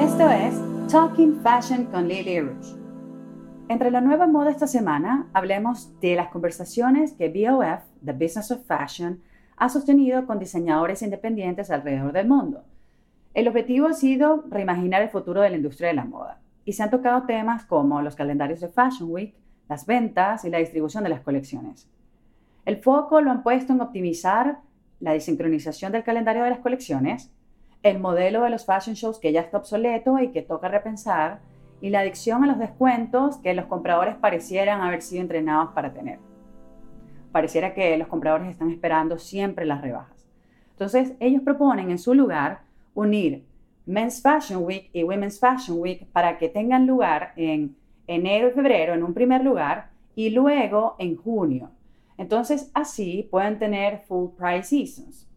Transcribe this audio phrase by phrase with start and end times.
[0.00, 0.54] Esto es
[0.90, 2.76] Talking Fashion con Lily Rouge.
[3.68, 8.64] Entre la nueva moda esta semana, hablemos de las conversaciones que BOF, The Business of
[8.64, 9.20] Fashion,
[9.56, 12.64] ha sostenido con diseñadores independientes alrededor del mundo.
[13.36, 16.82] El objetivo ha sido reimaginar el futuro de la industria de la moda y se
[16.82, 19.34] han tocado temas como los calendarios de Fashion Week,
[19.68, 21.86] las ventas y la distribución de las colecciones.
[22.64, 24.60] El foco lo han puesto en optimizar
[25.00, 27.30] la desincronización del calendario de las colecciones,
[27.82, 31.40] el modelo de los fashion shows que ya está obsoleto y que toca repensar,
[31.82, 36.20] y la adicción a los descuentos que los compradores parecieran haber sido entrenados para tener.
[37.32, 40.26] Pareciera que los compradores están esperando siempre las rebajas.
[40.70, 42.64] Entonces, ellos proponen en su lugar
[42.96, 43.44] unir
[43.84, 47.76] Men's Fashion Week y Women's Fashion Week para que tengan lugar en
[48.08, 51.70] enero y febrero en un primer lugar y luego en junio.
[52.18, 55.28] Entonces, así pueden tener full price seasons.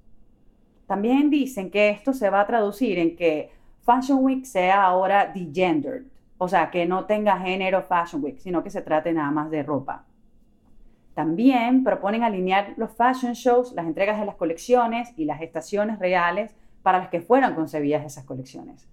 [0.88, 6.06] También dicen que esto se va a traducir en que Fashion Week sea ahora degendered,
[6.40, 9.62] o sea, que no tenga género Fashion Week, sino que se trate nada más de
[9.62, 10.06] ropa.
[11.14, 16.56] También proponen alinear los fashion shows, las entregas de las colecciones y las estaciones reales
[16.90, 18.90] para las que fueron concebidas esas colecciones.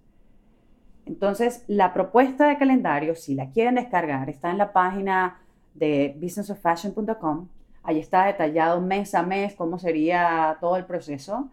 [1.07, 5.41] Entonces, la propuesta de calendario, si la quieren descargar, está en la página
[5.73, 7.49] de businessoffashion.com.
[7.83, 11.49] Allí está detallado mes a mes cómo sería todo el proceso.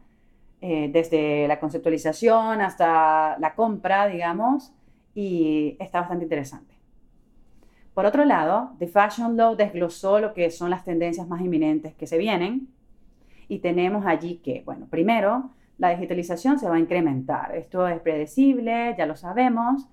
[0.59, 4.73] Eh, desde la conceptualización hasta la compra, digamos,
[5.15, 6.75] y está bastante interesante.
[7.93, 12.05] Por otro lado, The Fashion Law desglosó lo que son las tendencias más inminentes que
[12.05, 12.67] se vienen
[13.47, 17.55] y tenemos allí que, bueno, primero, la digitalización se va a incrementar.
[17.55, 19.87] Esto es predecible, ya lo sabemos,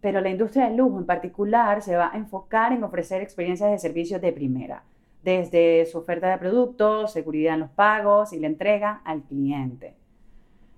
[0.00, 3.78] pero la industria del lujo en particular se va a enfocar en ofrecer experiencias de
[3.78, 4.82] servicios de primera,
[5.22, 9.94] desde su oferta de productos, seguridad en los pagos y la entrega al cliente.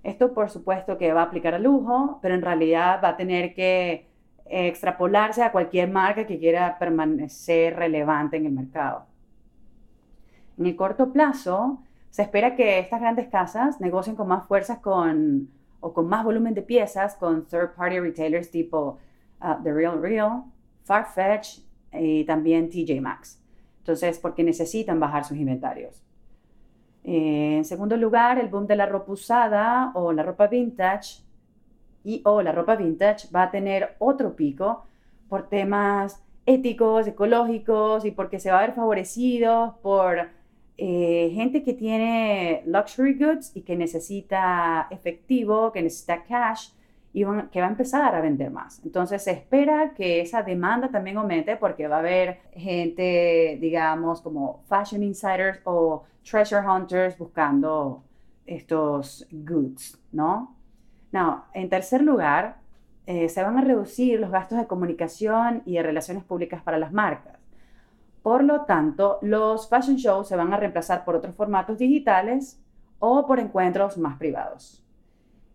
[0.02, 3.54] Esto por supuesto que va a aplicar al lujo, pero en realidad va a tener
[3.54, 4.06] que
[4.46, 9.06] extrapolarse a cualquier marca que quiera permanecer relevante en el mercado.
[10.58, 11.78] En el corto plazo,
[12.12, 15.48] se espera que estas grandes casas negocien con más fuerzas con,
[15.80, 18.98] o con más volumen de piezas con third-party retailers tipo
[19.40, 20.44] uh, The Real Real,
[20.84, 23.40] Farfetch y también TJ Maxx.
[23.78, 26.04] Entonces, porque necesitan bajar sus inventarios.
[27.02, 31.22] Eh, en segundo lugar, el boom de la ropa usada o la ropa vintage
[32.04, 34.84] y o la ropa vintage va a tener otro pico
[35.30, 40.28] por temas éticos, ecológicos y porque se va a ver favorecido por
[40.84, 46.70] eh, gente que tiene luxury goods y que necesita efectivo, que necesita cash
[47.12, 48.80] y que va a empezar a vender más.
[48.84, 54.64] Entonces se espera que esa demanda también aumente porque va a haber gente, digamos, como
[54.68, 58.02] fashion insiders o treasure hunters buscando
[58.44, 60.56] estos goods, ¿no?
[61.12, 62.56] Now, en tercer lugar,
[63.06, 66.92] eh, se van a reducir los gastos de comunicación y de relaciones públicas para las
[66.92, 67.41] marcas.
[68.22, 72.60] Por lo tanto, los fashion shows se van a reemplazar por otros formatos digitales
[72.98, 74.84] o por encuentros más privados.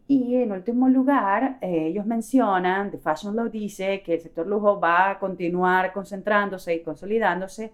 [0.08, 4.80] Y en último lugar, eh, ellos mencionan, The Fashion Law dice que el sector lujo
[4.80, 7.74] va a continuar concentrándose y consolidándose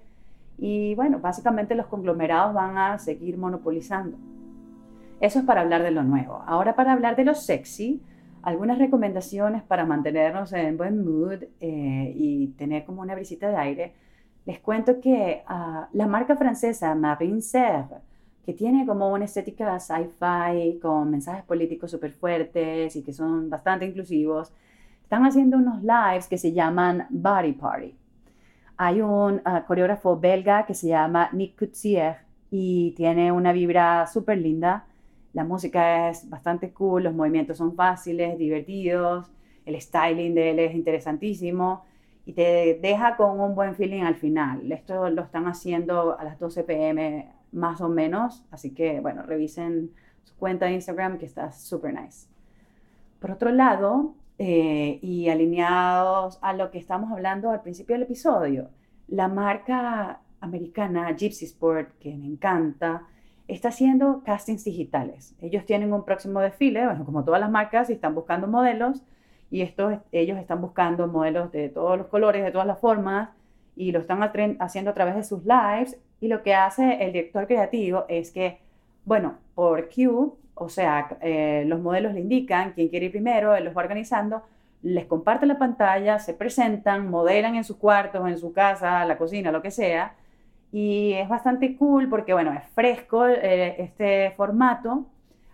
[0.57, 4.17] y bueno, básicamente los conglomerados van a seguir monopolizando.
[5.19, 6.43] Eso es para hablar de lo nuevo.
[6.45, 8.01] Ahora para hablar de lo sexy,
[8.41, 13.93] algunas recomendaciones para mantenernos en buen mood eh, y tener como una brisita de aire.
[14.45, 18.01] Les cuento que uh, la marca francesa Marine Serre
[18.45, 23.85] que tiene como una estética sci-fi con mensajes políticos súper fuertes y que son bastante
[23.85, 24.51] inclusivos,
[25.01, 27.95] están haciendo unos lives que se llaman Body Party.
[28.75, 32.17] Hay un ah, coreógrafo belga que se llama Nick Coutier
[32.51, 34.87] y tiene una vibra súper linda.
[35.31, 39.31] La música es bastante cool, los movimientos son fáciles, divertidos,
[39.65, 41.85] el styling de él es interesantísimo
[42.25, 44.71] y te deja con un buen feeling al final.
[44.71, 48.45] Esto lo están haciendo a las 12 pm más o menos.
[48.51, 49.91] Así que, bueno, revisen
[50.23, 52.27] su cuenta de Instagram que está súper nice.
[53.19, 58.69] Por otro lado, eh, y alineados a lo que estamos hablando al principio del episodio,
[59.07, 63.03] la marca americana Gypsy Sport, que me encanta,
[63.47, 65.35] está haciendo castings digitales.
[65.41, 69.03] Ellos tienen un próximo desfile, bueno, como todas las marcas, y están buscando modelos,
[69.53, 73.29] y estos, ellos están buscando modelos de todos los colores, de todas las formas,
[73.75, 74.19] y lo están
[74.59, 78.59] haciendo a través de sus lives y lo que hace el director creativo es que
[79.05, 83.65] Bueno, por Q, o sea, eh, los modelos le indican quién quiere ir primero, él
[83.65, 84.41] los va organizando,
[84.81, 89.51] les comparte la pantalla, se presentan, modelan en sus cuartos, en su casa, la cocina,
[89.51, 90.15] lo que sea.
[90.71, 95.05] Y es bastante cool porque, bueno, es fresco eh, este formato.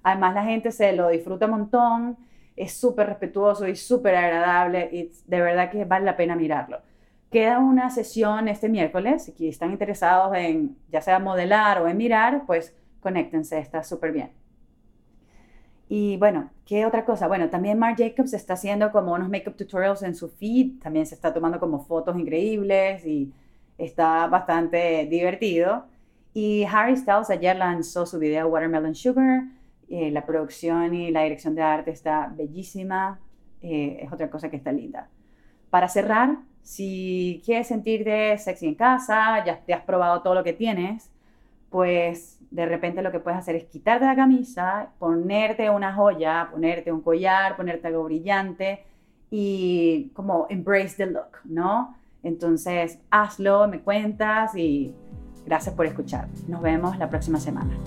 [0.04, 2.18] Además, la gente se lo disfruta un montón.
[2.60, 4.90] Es súper respetuoso y súper agradable.
[4.92, 6.82] Y de verdad que vale la pena mirarlo.
[7.32, 9.32] Queda una sesión este miércoles.
[9.38, 14.32] Si están interesados en ya sea modelar o en mirar, pues conéctense, está súper bien.
[15.88, 17.28] Y bueno, ¿qué otra cosa?
[17.28, 21.16] Bueno, también Marc Jacobs está haciendo como unos makeup tutorials en su feed, también se
[21.16, 23.32] está tomando como fotos increíbles y
[23.78, 25.86] está bastante divertido.
[26.34, 29.46] Y Harry Styles ayer lanzó su video Watermelon Sugar,
[29.90, 33.20] eh, la producción y la dirección de arte está bellísima,
[33.62, 35.10] eh, es otra cosa que está linda.
[35.70, 40.54] Para cerrar, si quieres sentirte sexy en casa, ya te has probado todo lo que
[40.54, 41.12] tienes,
[41.70, 46.92] pues de repente lo que puedes hacer es quitarte la camisa, ponerte una joya, ponerte
[46.92, 48.84] un collar, ponerte algo brillante
[49.30, 51.96] y como embrace the look, ¿no?
[52.24, 54.94] Entonces, hazlo, me cuentas y
[55.46, 56.28] gracias por escuchar.
[56.48, 57.78] Nos vemos la próxima semana.